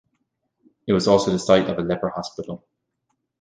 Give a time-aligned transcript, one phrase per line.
[0.87, 2.65] It was also the site of a leper hospital.